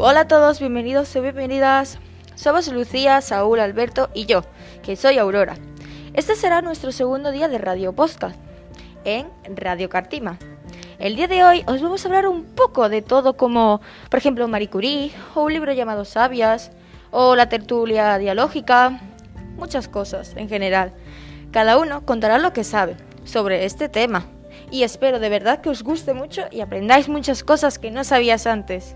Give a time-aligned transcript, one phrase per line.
[0.00, 1.98] Hola a todos, bienvenidos y bienvenidas.
[2.36, 4.44] Somos Lucía, Saúl, Alberto y yo,
[4.80, 5.56] que soy Aurora.
[6.14, 8.38] Este será nuestro segundo día de Radio Podcast
[9.04, 9.26] en
[9.56, 10.38] Radio Cartima.
[11.00, 14.46] El día de hoy os vamos a hablar un poco de todo como, por ejemplo,
[14.46, 16.70] Marie Curie, o un libro llamado Sabias,
[17.10, 19.00] o la tertulia dialógica,
[19.56, 20.92] muchas cosas en general.
[21.50, 24.26] Cada uno contará lo que sabe sobre este tema.
[24.70, 28.46] Y espero de verdad que os guste mucho y aprendáis muchas cosas que no sabías
[28.46, 28.94] antes.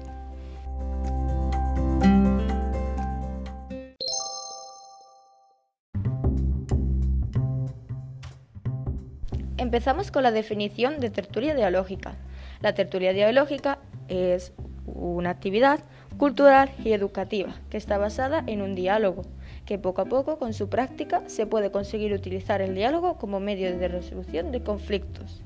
[9.63, 12.17] Empezamos con la definición de tertulia dialógica.
[12.63, 14.53] La tertulia dialógica es
[14.87, 15.79] una actividad
[16.17, 19.23] cultural y educativa que está basada en un diálogo,
[19.65, 23.79] que poco a poco con su práctica se puede conseguir utilizar el diálogo como medio
[23.79, 25.45] de resolución de conflictos.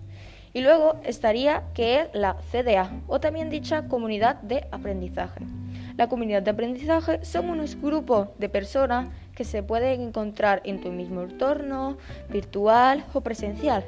[0.54, 5.42] Y luego estaría que es la CDA, o también dicha comunidad de aprendizaje.
[5.98, 10.90] La comunidad de aprendizaje son unos grupos de personas que se pueden encontrar en tu
[10.90, 11.98] mismo entorno,
[12.30, 13.84] virtual o presencial.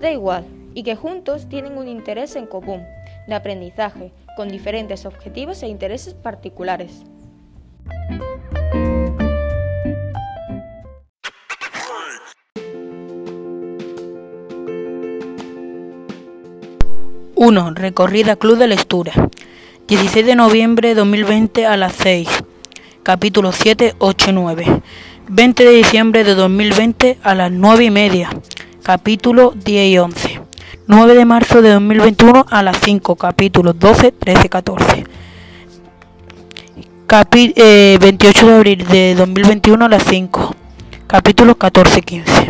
[0.00, 2.84] Da igual, y que juntos tienen un interés en común
[3.26, 7.02] de aprendizaje, con diferentes objetivos e intereses particulares.
[17.34, 19.12] Uno, Recorrida Club de Lectura.
[19.86, 22.28] 16 de noviembre de 2020 a las 6.
[23.02, 24.82] Capítulo 7, 8 y 9.
[25.28, 28.30] 20 de diciembre de 2020 a las 9 y media.
[28.88, 30.40] Capítulo 10 y 11.
[30.86, 33.16] 9 de marzo de 2021 a las 5.
[33.16, 35.04] Capítulos 12, 13, 14.
[37.06, 37.52] Capi
[38.00, 40.56] 28 de abril de 2021 a las 5.
[41.06, 42.48] Capítulos 14, 15.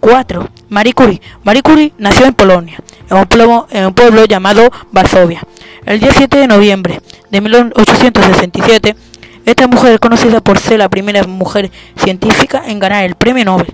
[0.00, 0.48] 4.
[0.68, 1.22] Marie Curie.
[1.44, 5.44] Marie Curie nació en Polonia, en un pueblo, en un pueblo llamado Varsovia.
[5.84, 8.96] El 17 de noviembre de 1867,
[9.44, 11.70] esta mujer es conocida por ser la primera mujer
[12.02, 13.68] científica en ganar el premio Nobel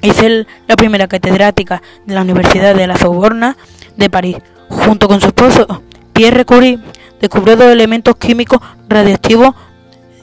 [0.00, 3.56] y ser la primera catedrática de la Universidad de la Sorbona
[3.96, 4.36] de París.
[4.68, 5.82] Junto con su esposo
[6.12, 6.78] Pierre Curie,
[7.20, 9.54] descubrió dos elementos químicos radiactivos,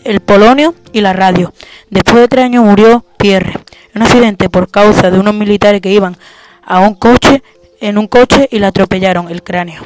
[0.04, 1.54] el polonio y la radio.
[1.90, 3.54] Después de tres años murió Pierre
[3.96, 6.18] un accidente por causa de unos militares que iban
[6.64, 7.42] a un coche
[7.80, 9.82] en un coche y le atropellaron el cráneo.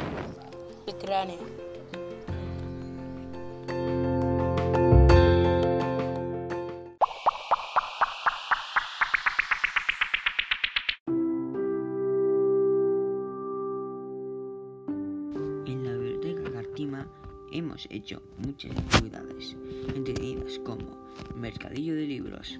[17.52, 19.56] Hemos hecho muchas actividades,
[19.94, 20.98] entre ellas como
[21.36, 22.58] mercadillo de libros,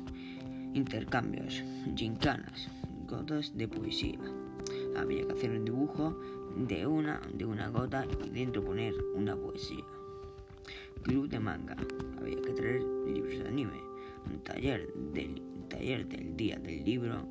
[0.74, 1.62] intercambios,
[1.96, 2.68] gincanas,
[3.08, 4.18] gotas de poesía.
[4.96, 6.20] Había que hacer un dibujo
[6.54, 9.84] de una, de una gota y dentro poner una poesía.
[11.02, 11.76] Club de manga.
[12.20, 13.80] Había que traer libros de anime.
[14.30, 17.26] Un taller del, taller del día del libro,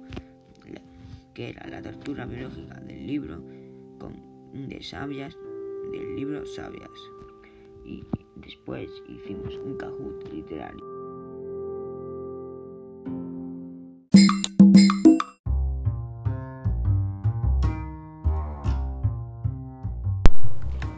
[1.35, 3.43] que era la tortura biológica del libro,
[3.99, 5.37] con de sabias,
[5.91, 6.89] del libro Sabias.
[7.85, 8.03] Y
[8.35, 10.99] después hicimos un cajut literario.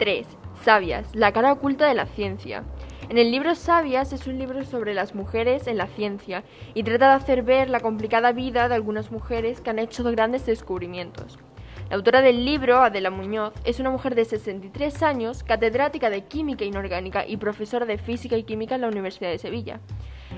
[0.02, 0.25] 3.
[0.63, 2.63] Sabias, la cara oculta de la ciencia.
[3.09, 7.09] En el libro Sabias es un libro sobre las mujeres en la ciencia y trata
[7.09, 11.38] de hacer ver la complicada vida de algunas mujeres que han hecho grandes descubrimientos.
[11.91, 16.63] La autora del libro, Adela Muñoz, es una mujer de 63 años, catedrática de Química
[16.63, 19.81] Inorgánica y profesora de Física y Química en la Universidad de Sevilla.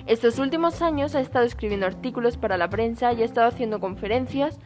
[0.08, 4.58] Estos últimos años ha estado escribiendo artículos para la prensa y ha estado haciendo conferencias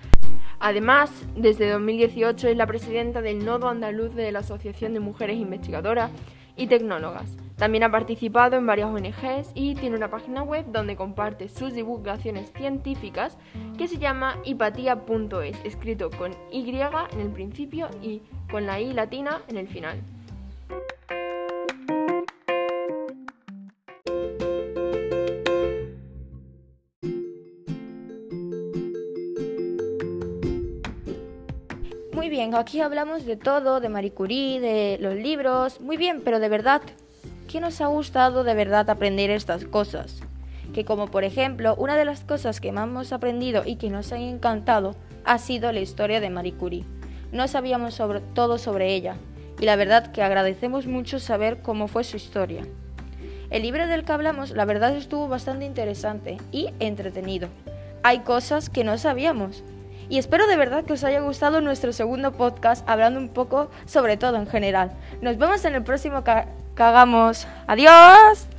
[0.59, 6.09] Además, desde 2018 es la presidenta del Nodo Andaluz de la Asociación de Mujeres Investigadoras
[6.57, 7.37] y Tecnólogas.
[7.57, 12.51] También ha participado en varias ONGs y tiene una página web donde comparte sus divulgaciones
[12.55, 13.37] científicas
[13.77, 19.41] que se llama hipatia.es, escrito con Y en el principio y con la I latina
[19.47, 20.03] en el final.
[32.27, 35.79] Muy bien, aquí hablamos de todo, de Marie Curie, de los libros.
[35.79, 36.81] Muy bien, pero de verdad,
[37.49, 40.19] ¿qué nos ha gustado de verdad aprender estas cosas?
[40.73, 44.11] Que como por ejemplo, una de las cosas que más hemos aprendido y que nos
[44.11, 44.93] ha encantado
[45.23, 46.83] ha sido la historia de Marie Curie.
[47.31, 49.15] No sabíamos sobre, todo sobre ella
[49.57, 52.63] y la verdad que agradecemos mucho saber cómo fue su historia.
[53.49, 57.47] El libro del que hablamos, la verdad estuvo bastante interesante y entretenido.
[58.03, 59.63] Hay cosas que no sabíamos
[60.09, 64.17] y espero de verdad que os haya gustado nuestro segundo podcast hablando un poco sobre
[64.17, 64.91] todo en general.
[65.21, 66.23] Nos vemos en el próximo
[66.75, 67.47] Cagamos.
[67.65, 68.56] Adiós.